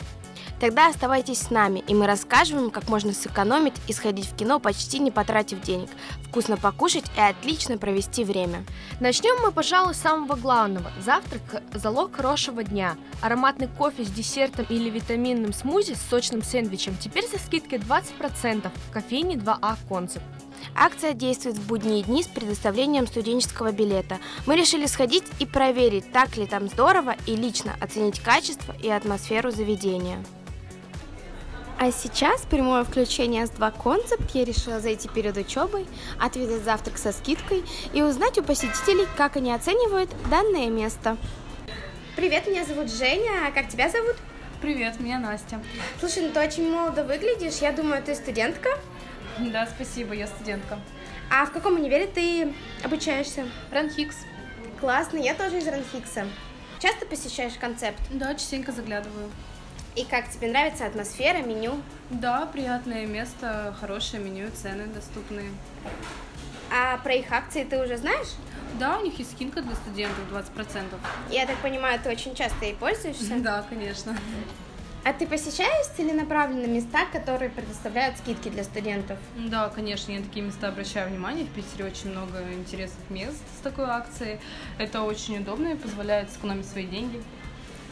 Тогда 0.60 0.88
оставайтесь 0.88 1.40
с 1.40 1.52
нами, 1.52 1.84
и 1.88 1.94
мы 1.94 2.06
расскажем 2.06 2.70
как 2.70 2.90
можно 2.90 3.14
сэкономить 3.14 3.76
и 3.88 3.94
сходить 3.94 4.26
в 4.26 4.36
кино, 4.36 4.60
почти 4.60 5.00
не 5.00 5.10
потратив 5.10 5.62
денег, 5.62 5.90
вкусно 6.28 6.58
покушать 6.58 7.06
и 7.16 7.22
отлично 7.22 7.78
провести 7.78 8.26
время. 8.26 8.66
Начнем 9.00 9.42
мы, 9.42 9.54
пожалуй, 9.54 9.94
с 9.94 10.02
самого 10.02 10.36
главного. 10.36 10.92
Завтрак– 11.00 11.64
залог 11.74 12.14
хорошего 12.16 12.64
дня. 12.64 12.98
Ароматный 13.22 13.68
кофе 13.68 14.04
с 14.04 14.10
десертом 14.10 14.66
или 14.70 14.90
витаминным 14.90 15.54
смузи 15.54 15.94
с 15.94 16.02
сочным 16.10 16.44
сэндвичем 16.44 16.98
теперь 16.98 17.28
за 17.28 17.40
скидкой 17.40 17.80
20% 17.80 18.70
в 18.70 18.92
кофейне 18.92 19.36
2А 19.36 19.78
«Концепт». 19.88 20.26
Акция 20.76 21.14
действует 21.14 21.58
в 21.58 21.68
будние 21.68 22.04
дни 22.04 22.22
с 22.22 22.28
предоставлением 22.28 23.08
студенческого 23.08 23.72
билета. 23.72 24.18
Мы 24.46 24.58
решили 24.58 24.88
сходить 24.88 25.24
и 25.40 25.46
проверить, 25.46 26.12
так 26.12 26.36
ли 26.36 26.46
там 26.46 26.68
здорово, 26.68 27.16
и 27.28 27.36
лично 27.38 27.76
оценить 27.80 28.20
качество 28.20 28.76
и 28.82 28.90
атмосферу 28.90 29.52
заведения. 29.52 30.22
А 31.82 31.94
сейчас 31.94 32.42
прямое 32.42 32.84
включение 32.84 33.48
с 33.48 33.52
2 33.52 33.72
концепт. 33.72 34.30
Я 34.34 34.44
решила 34.44 34.82
зайти 34.82 35.08
перед 35.08 35.38
учебой, 35.38 35.88
отведать 36.20 36.62
завтрак 36.66 36.98
со 36.98 37.14
скидкой 37.14 37.64
и 37.94 38.02
узнать 38.02 38.38
у 38.38 38.44
посетителей, 38.44 39.08
как 39.16 39.38
они 39.38 39.54
оценивают 39.54 40.10
данное 40.30 40.68
место. 40.70 41.16
Привет, 42.18 42.48
меня 42.48 42.66
зовут 42.66 42.92
Женя, 42.92 43.48
а 43.48 43.52
как 43.52 43.70
тебя 43.70 43.88
зовут? 43.88 44.18
Привет, 44.62 45.00
меня 45.00 45.20
Настя. 45.20 45.64
Слушай, 46.02 46.24
ну 46.24 46.34
ты 46.34 46.42
очень 46.42 46.70
молодо 46.70 47.06
выглядишь, 47.06 47.60
я 47.62 47.72
думаю, 47.72 48.04
ты 48.04 48.14
студентка? 48.14 48.72
Да, 49.38 49.66
спасибо, 49.66 50.14
я 50.14 50.28
студентка. 50.28 50.82
А 51.32 51.46
в 51.46 51.54
каком 51.54 51.76
универе 51.76 52.08
ты 52.08 52.54
обучаешься? 52.84 53.46
Ранхикс. 53.72 54.18
Классно, 54.82 55.18
я 55.18 55.34
тоже 55.34 55.60
из 55.60 55.68
Ранхикса. 55.68 56.28
Часто 56.80 57.06
посещаешь 57.06 57.54
концепт? 57.54 58.02
Да, 58.10 58.36
частенько 58.36 58.74
заглядываю. 58.74 59.30
И 59.96 60.06
как 60.06 60.30
тебе 60.30 60.50
нравится 60.50 60.86
атмосфера, 60.86 61.40
меню? 61.40 61.82
Да, 62.10 62.46
приятное 62.46 63.06
место, 63.06 63.76
хорошее 63.80 64.24
меню, 64.24 64.50
цены 64.52 64.88
доступные. 64.88 65.52
А 66.72 66.98
про 66.98 67.16
их 67.16 67.32
акции 67.32 67.64
ты 67.64 67.84
уже 67.84 67.98
знаешь? 67.98 68.28
Да, 68.80 69.00
у 69.00 69.04
них 69.04 69.18
есть 69.18 69.32
скидка 69.32 69.62
для 69.62 69.76
студентов 69.76 70.20
20%. 70.32 70.84
Я 71.32 71.46
так 71.48 71.58
понимаю, 71.58 72.00
ты 72.00 72.10
очень 72.10 72.36
часто 72.36 72.66
ей 72.66 72.76
пользуешься? 72.76 73.36
Да, 73.40 73.64
конечно. 73.68 74.16
А 75.06 75.14
ты 75.14 75.26
посещаешь 75.26 75.88
целенаправленно 75.96 76.68
места, 76.68 77.06
которые 77.12 77.50
предоставляют 77.50 78.18
скидки 78.18 78.50
для 78.50 78.66
студентов? 78.66 79.18
Да, 79.38 79.70
конечно, 79.70 80.12
я 80.12 80.20
на 80.20 80.26
такие 80.26 80.46
места 80.46 80.68
обращаю 80.68 81.10
внимание. 81.10 81.46
В 81.46 81.50
Питере 81.50 81.86
очень 81.86 82.12
много 82.12 82.44
интересных 82.54 83.10
мест 83.10 83.42
с 83.58 83.62
такой 83.64 83.86
акцией. 83.86 84.40
Это 84.78 85.02
очень 85.02 85.40
удобно 85.40 85.70
и 85.70 85.76
позволяет 85.76 86.30
сэкономить 86.32 86.68
свои 86.68 86.86
деньги. 86.86 87.24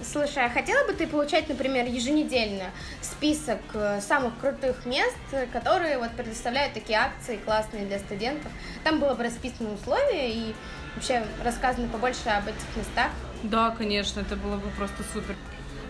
Слушай, 0.03 0.45
а 0.45 0.49
хотела 0.49 0.85
бы 0.85 0.93
ты 0.93 1.07
получать, 1.07 1.49
например, 1.49 1.85
еженедельно 1.85 2.65
список 3.01 3.59
э, 3.73 3.99
самых 3.99 4.37
крутых 4.39 4.85
мест, 4.85 5.17
которые 5.51 5.97
вот 5.97 6.11
предоставляют 6.11 6.73
такие 6.73 6.99
акции 6.99 7.37
классные 7.37 7.85
для 7.85 7.97
студентов? 7.99 8.51
Там 8.83 8.99
было 8.99 9.15
бы 9.15 9.23
расписаны 9.23 9.71
условия 9.71 10.31
и 10.31 10.55
вообще 10.95 11.23
рассказано 11.43 11.87
побольше 11.87 12.29
об 12.29 12.47
этих 12.47 12.75
местах. 12.75 13.11
Да, 13.43 13.71
конечно, 13.71 14.19
это 14.19 14.35
было 14.35 14.57
бы 14.57 14.69
просто 14.77 15.03
супер. 15.13 15.35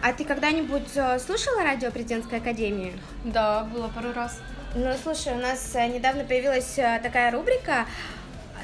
А 0.01 0.13
ты 0.13 0.23
когда-нибудь 0.23 0.95
э, 0.95 1.19
слушала 1.19 1.63
радио 1.63 1.91
Президентской 1.91 2.39
Академии? 2.39 2.93
Да, 3.25 3.63
было 3.65 3.89
пару 3.89 4.13
раз. 4.13 4.39
Ну, 4.75 4.93
слушай, 5.01 5.33
у 5.33 5.37
нас 5.37 5.75
э, 5.75 5.87
недавно 5.87 6.23
появилась 6.23 6.75
такая 6.75 7.31
рубрика 7.31 7.85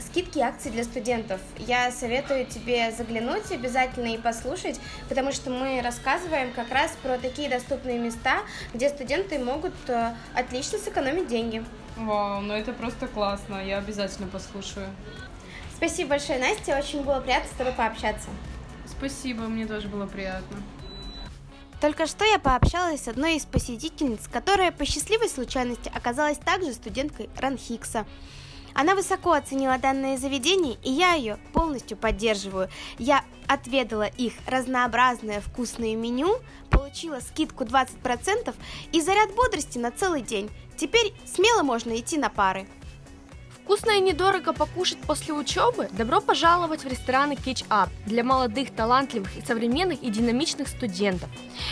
скидки 0.02 0.40
и 0.40 0.42
акции 0.42 0.70
для 0.70 0.84
студентов. 0.84 1.42
Я 1.58 1.92
советую 1.92 2.46
тебе 2.46 2.92
заглянуть 2.92 3.52
обязательно 3.52 4.14
и 4.14 4.18
послушать, 4.18 4.80
потому 5.10 5.32
что 5.32 5.50
мы 5.50 5.82
рассказываем 5.82 6.52
как 6.54 6.72
раз 6.72 6.98
про 7.02 7.18
такие 7.18 7.50
доступные 7.50 8.00
места, 8.00 8.44
где 8.74 8.90
студенты 8.90 9.40
могут 9.40 9.74
э, 9.88 10.14
отлично 10.36 10.78
сэкономить 10.78 11.28
деньги. 11.28 11.64
Вау, 11.98 12.42
ну 12.42 12.54
это 12.54 12.74
просто 12.74 13.08
классно, 13.08 13.64
я 13.64 13.78
обязательно 13.78 14.28
послушаю. 14.28 14.88
Спасибо 15.76 16.12
большое, 16.12 16.40
Настя, 16.40 16.78
очень 16.78 17.04
было 17.04 17.20
приятно 17.20 17.50
с 17.54 17.58
тобой 17.58 17.74
пообщаться. 17.74 18.30
Спасибо, 18.88 19.44
мне 19.44 19.66
тоже 19.66 19.88
было 19.88 20.08
приятно. 20.08 20.58
Только 21.84 22.08
что 22.08 22.24
я 22.24 22.40
пообщалась 22.40 23.02
с 23.04 23.08
одной 23.10 23.36
из 23.36 23.46
посетительниц, 23.46 24.30
которая 24.32 24.72
по 24.72 24.86
счастливой 24.86 25.28
случайности 25.28 25.92
оказалась 25.94 26.38
также 26.38 26.72
студенткой 26.72 27.30
Ранхикса. 27.38 28.06
Она 28.74 28.96
высоко 28.96 29.34
оценила 29.34 29.78
данное 29.78 30.18
заведение, 30.18 30.78
и 30.84 30.92
я 30.92 31.14
ее 31.14 31.38
полностью 31.54 31.98
поддерживаю. 31.98 32.70
Я 32.98 33.24
отведала 33.48 34.08
их 34.08 34.34
разнообразное 34.48 35.42
вкусное 35.42 35.96
меню, 35.96 36.40
получила 36.70 37.20
скидку 37.20 37.64
20% 37.64 38.54
и 38.92 39.02
заряд 39.02 39.34
бодрости 39.36 39.78
на 39.78 39.92
целый 39.92 40.22
день. 40.22 40.50
Теперь 40.76 41.14
смело 41.26 41.64
можно 41.64 41.98
идти 42.00 42.18
на 42.18 42.30
пары. 42.30 42.68
Вкусно 43.64 43.92
и 43.92 44.02
недорого 44.02 44.52
покушать 44.52 44.98
после 45.08 45.34
учебы? 45.34 45.88
Добро 45.94 46.20
пожаловать 46.20 46.84
в 46.84 46.88
рестораны 46.88 47.34
Catch 47.34 47.66
Up 47.70 47.88
для 48.06 48.22
молодых, 48.22 48.76
талантливых 48.76 49.38
и 49.38 49.46
современных 49.46 50.04
и 50.04 50.10
динамичных 50.10 50.68
студентов. 50.68 51.30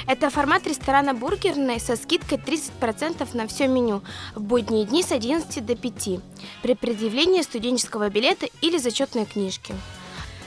Это 0.07 0.29
формат 0.29 0.65
ресторана 0.65 1.13
бургерной 1.13 1.81
со 1.81 1.97
скидкой 1.97 2.37
30% 2.37 3.27
на 3.35 3.45
все 3.45 3.67
меню 3.67 4.01
в 4.35 4.41
будние 4.41 4.85
дни 4.85 5.03
с 5.03 5.11
11 5.11 5.65
до 5.65 5.75
5 5.75 6.19
при 6.61 6.75
предъявлении 6.75 7.41
студенческого 7.41 8.09
билета 8.09 8.47
или 8.61 8.77
зачетной 8.77 9.25
книжки. 9.25 9.75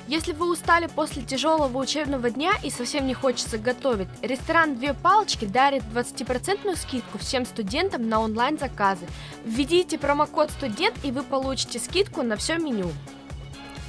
Если 0.07 0.33
вы 0.33 0.51
устали 0.51 0.87
после 0.87 1.23
тяжелого 1.23 1.79
учебного 1.79 2.29
дня 2.29 2.53
и 2.63 2.69
совсем 2.69 3.07
не 3.07 3.15
хочется 3.15 3.57
готовить, 3.57 4.09
ресторан 4.21 4.77
«Две 4.77 4.93
палочки» 4.93 5.47
дарит 5.47 5.83
20% 5.95 6.77
скидку 6.77 7.17
всем 7.19 7.47
студентам 7.47 8.07
на 8.09 8.21
онлайн-заказы. 8.21 9.07
Введите 9.47 9.99
промокод 9.99 10.51
«Студент» 10.51 10.95
и 11.05 11.11
вы 11.11 11.23
получите 11.23 11.79
скидку 11.79 12.23
на 12.23 12.37
все 12.37 12.59
меню. 12.59 12.91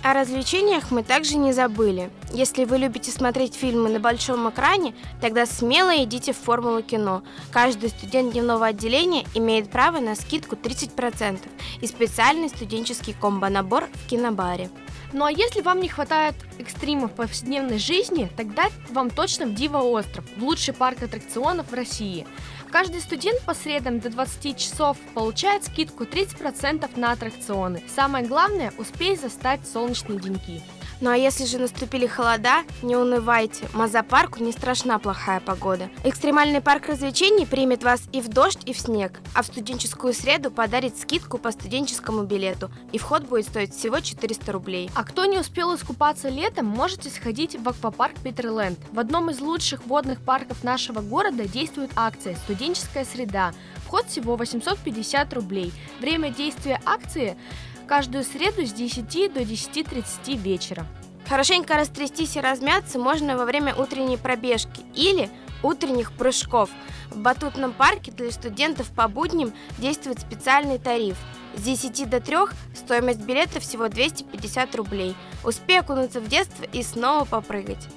О 0.04 0.14
развлечениях 0.14 0.92
мы 0.92 1.04
также 1.04 1.36
не 1.36 1.52
забыли. 1.52 2.12
Если 2.32 2.64
вы 2.64 2.78
любите 2.78 3.12
смотреть 3.12 3.56
фильмы 3.56 3.90
на 3.90 4.00
большом 4.00 4.48
экране, 4.50 4.94
тогда 5.20 5.46
смело 5.46 5.92
идите 6.04 6.32
в 6.32 6.38
формулу 6.38 6.82
кино. 6.82 7.24
Каждый 7.52 7.90
студент 7.90 8.32
дневного 8.32 8.68
отделения 8.68 9.26
имеет 9.34 9.70
право 9.70 10.00
на 10.00 10.16
скидку 10.16 10.56
30% 10.56 11.40
и 11.82 11.88
специальный 11.88 12.50
студенческий 12.50 13.16
комбо-набор 13.20 13.90
в 13.92 14.08
кинобаре. 14.08 14.70
Ну 15.18 15.24
а 15.24 15.32
если 15.32 15.62
вам 15.62 15.80
не 15.80 15.88
хватает 15.88 16.36
экстримов 16.60 17.14
повседневной 17.14 17.78
жизни, 17.78 18.30
тогда 18.36 18.66
вам 18.90 19.10
точно 19.10 19.46
в 19.46 19.54
Дива 19.54 19.78
Остров, 19.78 20.26
в 20.36 20.44
лучший 20.44 20.74
парк 20.74 21.04
аттракционов 21.04 21.72
в 21.72 21.74
России. 21.74 22.28
Каждый 22.70 23.00
студент 23.00 23.42
по 23.44 23.54
средам 23.54 24.02
до 24.02 24.10
20 24.10 24.58
часов 24.58 24.98
получает 25.14 25.64
скидку 25.64 26.04
30% 26.04 27.00
на 27.00 27.14
аттракционы. 27.14 27.82
Самое 27.88 28.28
главное– 28.28 28.74
успей 28.78 29.16
застать 29.16 29.66
солнечные 29.66 30.20
деньки. 30.20 30.62
Ну 31.02 31.10
а 31.10 31.18
если 31.18 31.46
же 31.46 31.58
наступили 31.58 32.08
холода, 32.08 32.64
не 32.82 32.96
унывайте, 32.96 33.68
Мазапарку 33.74 34.42
не 34.42 34.54
страшна 34.54 34.98
плохая 34.98 35.42
погода. 35.42 35.90
Экстремальный 36.06 36.62
парк 36.62 36.88
развлечений 36.88 37.46
примет 37.46 37.84
вас 37.84 38.04
и 38.14 38.22
в 38.22 38.30
дождь, 38.30 38.62
и 38.66 38.74
в 38.74 38.80
снег, 38.80 39.20
а 39.34 39.44
в 39.44 39.48
студенческую 39.48 40.14
среду 40.14 40.52
подарит 40.52 40.98
скидку 40.98 41.38
по 41.38 41.52
студенческому 41.52 42.24
билету, 42.24 42.72
и 42.94 42.98
вход 42.98 43.24
будет 43.24 43.46
стоить 43.46 43.76
всего 43.76 44.00
400 44.00 44.52
рублей. 44.54 44.90
А 44.96 45.04
кто 45.04 45.26
не 45.26 45.38
успел 45.38 45.76
искупаться 45.76 46.30
летом, 46.30 46.66
можете 46.66 47.10
сходить 47.10 47.60
в 47.60 47.68
аквапарк 47.68 48.16
Питерленд. 48.24 48.80
В 48.94 49.00
одном 49.00 49.30
из 49.30 49.42
лучших 49.42 49.86
водных 49.86 50.22
парков 50.22 50.64
нашего 50.64 51.02
города 51.02 51.46
действует 51.46 51.92
акция 51.98 52.36
«Студенческая 52.36 53.04
среда». 53.04 53.54
Вход 53.86 54.08
всего 54.08 54.38
850 54.38 55.34
рублей. 55.34 55.74
Время 56.00 56.30
действия 56.30 56.82
акции 56.86 57.38
каждую 57.86 58.24
среду 58.24 58.66
с 58.66 58.74
10 58.74 59.34
до 59.34 59.42
10.30 59.42 60.36
вечера. 60.36 60.86
Хорошенько 61.28 61.76
растрястись 61.76 62.36
и 62.36 62.42
размяться 62.42 63.00
можно 63.00 63.38
во 63.38 63.46
время 63.46 63.74
утренней 63.74 64.18
пробежки 64.18 64.82
или 64.94 65.30
утренних 65.64 66.12
прыжков. 66.14 66.70
В 67.10 67.18
батутном 67.18 67.74
парке 67.74 68.12
для 68.12 68.32
студентов 68.32 68.92
по 68.92 69.08
будням 69.08 69.54
действует 69.78 70.20
специальный 70.20 70.78
тариф. 70.78 71.18
С 71.56 71.62
10 71.62 72.10
до 72.10 72.20
3 72.20 72.38
стоимость 72.76 73.22
билета 73.22 73.60
всего 73.60 73.88
250 73.88 74.76
рублей. 74.76 75.16
Успей 75.44 75.80
окунуться 75.80 76.20
в 76.20 76.28
детство 76.28 76.66
и 76.72 76.84
снова 76.84 77.26
попрыгать. 77.26 77.88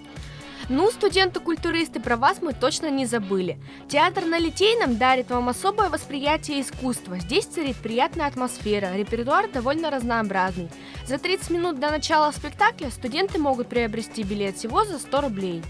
Ну, 0.71 0.91
студенты-культуристы, 0.91 1.99
про 1.99 2.19
вас 2.19 2.43
мы 2.43 2.53
точно 2.53 2.91
не 2.91 3.07
забыли. 3.07 3.59
Театр 3.89 4.27
на 4.27 4.39
Литейном 4.39 4.99
дарит 4.99 5.31
вам 5.31 5.49
особое 5.49 5.89
восприятие 5.89 6.61
искусства. 6.61 7.19
Здесь 7.19 7.47
царит 7.47 7.77
приятная 7.77 8.27
атмосфера, 8.27 8.95
репертуар 8.95 9.51
довольно 9.51 9.91
разнообразный. 9.91 10.69
За 11.07 11.17
30 11.17 11.51
минут 11.51 11.81
до 11.81 11.91
начала 11.91 12.31
спектакля 12.33 12.91
студенты 12.91 13.39
могут 13.39 13.69
приобрести 13.69 14.23
билет 14.23 14.59
всего 14.59 14.85
за 14.85 14.99
100 14.99 15.21
рублей. 15.23 15.63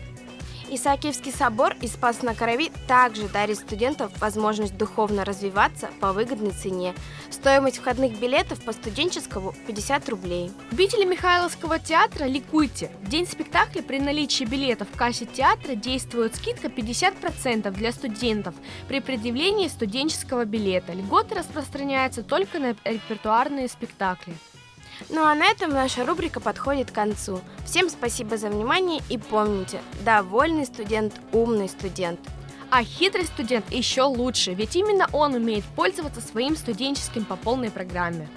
Исаакиевский 0.71 1.33
собор 1.33 1.75
и 1.81 1.87
Спас 1.87 2.23
на 2.23 2.35
Крови 2.35 2.71
также 2.87 3.29
дарит 3.29 3.59
студентам 3.59 4.11
возможность 4.21 4.77
духовно 4.77 5.25
развиваться 5.25 5.89
по 6.01 6.13
выгодной 6.13 6.51
цене. 6.51 6.95
Стоимость 7.31 7.79
входных 7.79 8.19
билетов 8.19 8.63
по 8.63 8.73
студенческому 8.73 9.55
50 9.67 10.09
рублей. 10.09 10.53
Любители 10.71 11.05
Михайловского 11.05 11.79
театра, 11.79 12.25
ликуйте! 12.27 12.91
В 13.03 13.09
день 13.09 13.27
спектакля 13.27 13.83
при 13.83 13.99
наличии 13.99 14.45
билетов 14.45 14.89
в 14.93 14.97
кассе 14.97 15.25
театра 15.25 15.75
действует 15.75 16.37
скидка 16.37 16.69
50% 16.69 17.71
для 17.71 17.93
студентов 17.93 18.55
при 18.89 19.01
предъявлении 19.01 19.69
студенческого 19.69 20.45
билета. 20.45 20.93
Льготы 20.93 21.35
распространяются 21.35 22.23
только 22.23 22.59
на 22.59 22.77
репертуарные 22.85 23.69
спектакли. 23.69 24.35
Ну 25.09 25.25
а 25.25 25.35
на 25.35 25.47
этом 25.47 25.71
наша 25.71 26.05
рубрика 26.05 26.41
подходит 26.41 26.91
к 26.91 26.95
концу. 26.95 27.41
Всем 27.65 27.89
спасибо 27.89 28.37
за 28.37 28.49
внимание 28.49 29.03
и 29.09 29.19
помните, 29.19 29.81
довольный 30.05 30.67
студент– 30.67 31.15
умный 31.33 31.69
студент. 31.69 32.21
А 32.71 32.83
хитрый 32.83 33.25
студент 33.25 33.71
еще 33.73 34.03
лучше, 34.03 34.53
ведь 34.53 34.77
именно 34.77 35.09
он 35.13 35.35
умеет 35.35 35.65
пользоваться 35.65 36.21
своим 36.21 36.57
студенческим 36.57 37.25
по 37.25 37.37
полной 37.37 37.71
программе. 37.71 38.29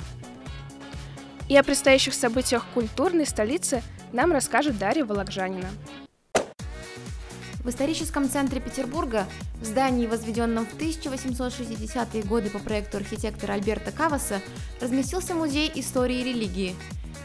И 1.50 1.58
о 1.58 1.64
предстоящих 1.64 2.14
событиях 2.14 2.66
культурной 2.74 3.26
столицы 3.26 3.84
нам 4.14 4.32
расскажет 4.32 4.78
Дарья 4.78 5.04
Вологжанина. 5.04 5.68
В 7.64 7.70
историческом 7.70 8.28
центре 8.28 8.60
Петербурга, 8.60 9.28
в 9.62 9.66
здании, 9.66 10.08
возведенном 10.08 10.66
в 10.66 10.76
1860-е 10.78 12.24
годы 12.24 12.50
по 12.50 12.58
проекту 12.58 12.98
архитектора 12.98 13.54
Альберта 13.54 13.92
Каваса, 13.92 14.42
разместился 14.80 15.36
музей 15.36 15.72
истории 15.76 16.22
и 16.22 16.24
религии. 16.24 16.76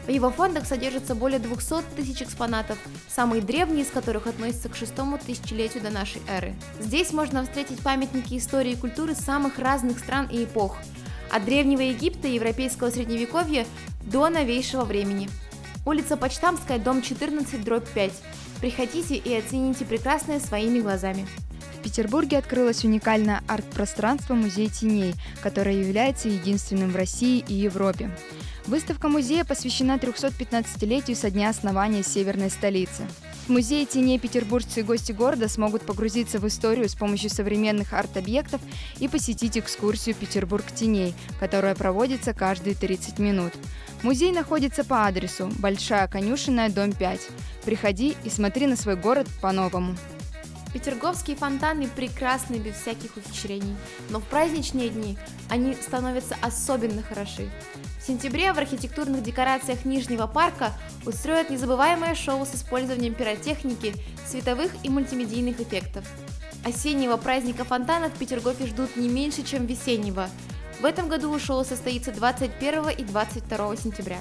В 0.05 0.11
его 0.11 0.29
фондах 0.29 0.67
содержится 0.67 1.15
более 1.15 1.39
200 1.39 1.95
тысяч 1.95 2.21
экспонатов, 2.21 2.77
самые 3.09 3.41
древние 3.41 3.83
из 3.83 3.89
которых 3.89 4.27
относятся 4.27 4.69
к 4.69 4.75
шестому 4.75 5.17
тысячелетию 5.17 5.81
до 5.81 5.89
нашей 5.89 6.21
эры. 6.27 6.53
Здесь 6.79 7.11
можно 7.13 7.43
встретить 7.43 7.81
памятники 7.81 8.37
истории 8.37 8.73
и 8.73 8.77
культуры 8.77 9.15
самых 9.15 9.57
разных 9.57 9.97
стран 9.97 10.27
и 10.27 10.43
эпох, 10.43 10.77
от 11.31 11.45
древнего 11.45 11.81
Египта 11.81 12.27
и 12.27 12.35
европейского 12.35 12.91
средневековья 12.91 13.65
до 14.03 14.29
новейшего 14.29 14.85
времени. 14.85 15.29
Улица 15.85 16.15
Почтамская, 16.15 16.77
дом 16.79 17.01
14, 17.01 17.63
дробь 17.63 17.89
5. 17.89 18.13
Приходите 18.59 19.15
и 19.15 19.35
оцените 19.35 19.85
прекрасное 19.85 20.39
своими 20.39 20.79
глазами. 20.79 21.27
В 21.75 21.83
Петербурге 21.83 22.39
открылось 22.39 22.83
уникальное 22.83 23.41
арт-пространство 23.47 24.33
«Музей 24.33 24.67
теней», 24.67 25.13
которое 25.41 25.79
является 25.79 26.27
единственным 26.27 26.91
в 26.91 26.95
России 26.95 27.43
и 27.47 27.53
Европе. 27.53 28.09
Выставка 28.65 29.07
музея 29.07 29.45
посвящена 29.45 29.97
315-летию 29.97 31.15
со 31.15 31.29
дня 31.29 31.49
основания 31.49 32.03
северной 32.03 32.49
столицы. 32.49 33.07
В 33.45 33.49
музее 33.49 33.85
теней 33.85 34.19
петербуржцы 34.19 34.81
и 34.81 34.83
гости 34.83 35.13
города 35.13 35.47
смогут 35.47 35.83
погрузиться 35.83 36.39
в 36.39 36.47
историю 36.47 36.89
с 36.89 36.95
помощью 36.95 37.29
современных 37.29 37.93
арт-объектов 37.93 38.59
и 38.99 39.07
посетить 39.07 39.57
экскурсию 39.57 40.15
«Петербург 40.15 40.65
теней», 40.75 41.13
которая 41.39 41.75
проводится 41.75 42.33
каждые 42.33 42.75
30 42.75 43.19
минут. 43.19 43.53
Музей 44.03 44.33
находится 44.33 44.83
по 44.83 45.05
адресу 45.05 45.49
Большая 45.59 46.07
конюшенная, 46.09 46.69
дом 46.69 46.91
5. 46.91 47.21
Приходи 47.67 48.15
и 48.23 48.29
смотри 48.29 48.65
на 48.65 48.77
свой 48.77 48.95
город 48.95 49.27
по-новому. 49.41 49.93
Петерговские 50.73 51.35
фонтаны 51.35 51.89
прекрасны 51.89 52.55
без 52.55 52.75
всяких 52.75 53.17
ухищрений, 53.17 53.75
но 54.09 54.21
в 54.21 54.23
праздничные 54.23 54.87
дни 54.87 55.17
они 55.49 55.73
становятся 55.73 56.37
особенно 56.41 57.03
хороши. 57.03 57.49
В 57.99 58.07
сентябре 58.07 58.53
в 58.53 58.57
архитектурных 58.57 59.21
декорациях 59.21 59.83
Нижнего 59.83 60.27
парка 60.27 60.71
устроят 61.05 61.49
незабываемое 61.49 62.15
шоу 62.15 62.45
с 62.45 62.55
использованием 62.55 63.13
пиротехники, 63.13 63.95
световых 64.25 64.71
и 64.83 64.89
мультимедийных 64.89 65.59
эффектов. 65.59 66.05
Осеннего 66.63 67.17
праздника 67.17 67.65
фонтанов 67.65 68.13
в 68.13 68.17
Петергофе 68.17 68.67
ждут 68.67 68.95
не 68.95 69.09
меньше, 69.09 69.43
чем 69.43 69.65
весеннего. 69.65 70.29
В 70.79 70.85
этом 70.85 71.09
году 71.09 71.37
шоу 71.37 71.65
состоится 71.65 72.13
21 72.13 72.91
и 72.91 73.03
22 73.03 73.75
сентября. 73.75 74.19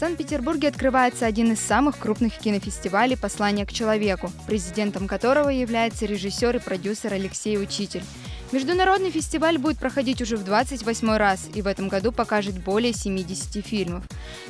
В 0.00 0.02
Санкт-Петербурге 0.02 0.68
открывается 0.68 1.26
один 1.26 1.52
из 1.52 1.60
самых 1.60 1.98
крупных 1.98 2.38
кинофестивалей 2.38 3.18
«Послание 3.18 3.66
к 3.66 3.72
человеку», 3.74 4.32
президентом 4.46 5.06
которого 5.06 5.50
является 5.50 6.06
режиссер 6.06 6.56
и 6.56 6.58
продюсер 6.58 7.12
Алексей 7.12 7.62
Учитель. 7.62 8.02
Международный 8.50 9.10
фестиваль 9.10 9.58
будет 9.58 9.76
проходить 9.76 10.22
уже 10.22 10.38
в 10.38 10.44
28 10.44 11.16
раз 11.18 11.50
и 11.54 11.60
в 11.60 11.66
этом 11.66 11.88
году 11.88 12.12
покажет 12.12 12.64
более 12.64 12.94
70 12.94 13.62
фильмов. 13.62 14.02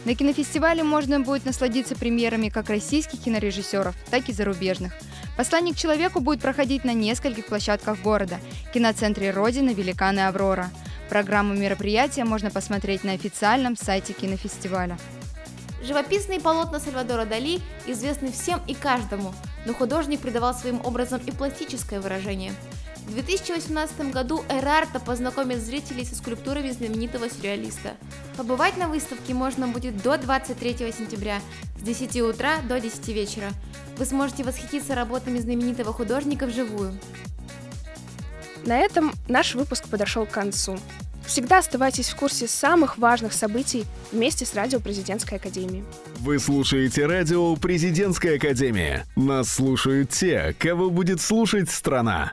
На 0.05 0.15
кинофестивале 0.15 0.85
можно 0.85 1.19
будет 1.19 1.45
насладиться 1.45 1.97
премьерами 1.97 2.49
как 2.49 2.71
российских 2.71 3.21
кинорежиссеров, 3.21 3.97
так 4.09 4.29
и 4.29 4.33
зарубежных. 4.33 4.93
«Послание 5.37 5.75
к 5.75 5.79
человеку» 5.79 6.21
будет 6.21 6.41
проходить 6.41 6.85
на 6.85 6.95
нескольких 6.95 7.47
площадках 7.47 8.01
города– 8.03 8.39
киноцентре 8.73 9.33
«Родина», 9.33 9.71
«Великаны», 9.71 10.21
«Аврора». 10.21 10.71
Программу 11.09 11.55
мероприятия 11.55 12.25
можно 12.25 12.53
посмотреть 12.53 13.03
на 13.03 13.15
официальном 13.15 13.77
сайте 13.77 14.13
кинофестиваля. 14.13 14.97
Живописные 15.83 16.41
полотна 16.41 16.79
Сальвадора 16.79 17.25
Дали 17.25 17.61
известны 17.87 18.31
всем 18.33 18.61
и 18.67 18.75
каждому, 18.75 19.35
но 19.65 19.73
художник 19.73 20.21
придавал 20.21 20.55
своим 20.55 20.85
образом 20.85 21.21
и 21.27 21.31
пластическое 21.31 22.01
выражение. 22.01 22.53
В 23.07 23.15
2018 23.15 24.13
году 24.13 24.45
Эрарта 24.49 25.01
познакомит 25.01 25.59
зрителей 25.59 26.05
со 26.05 26.15
скульптурами 26.15 26.71
знаменитого 26.71 27.29
сюрреалиста. 27.29 27.95
Побывать 28.37 28.77
на 28.77 28.89
выставке 28.89 29.35
можно 29.35 29.67
будет 29.67 30.01
до 30.03 30.19
23 30.19 30.93
сентября 30.93 31.41
с 31.79 31.83
10 31.83 32.21
утра 32.21 32.59
до 32.69 32.79
10 32.79 33.09
вечера. 33.09 33.51
Вы 33.97 34.05
сможете 34.05 34.45
восхититься 34.45 34.95
работами 34.95 35.39
знаменитого 35.39 35.93
художника 35.93 36.47
вживую. 36.47 36.93
На 38.65 38.79
этом 38.79 39.13
наш 39.27 39.55
выпуск 39.55 39.89
подошел 39.89 40.27
к 40.27 40.31
концу. 40.31 40.79
Всегда 41.31 41.59
оставайтесь 41.59 42.09
в 42.09 42.17
курсе 42.17 42.49
самых 42.49 42.99
важных 42.99 43.33
событий 43.33 43.85
вместе 44.11 44.45
с 44.45 44.53
Радио 44.53 44.81
Президентской 44.81 45.35
Академии. 45.37 45.85
Вы 46.19 46.41
слушаете 46.41 47.07
Радио 47.07 47.55
Президентская 47.55 48.35
Академия. 48.35 49.07
Нас 49.15 49.49
слушают 49.49 50.11
те, 50.11 50.57
кого 50.59 50.91
будет 50.91 51.21
слушать 51.21 51.71
страна. 51.71 52.29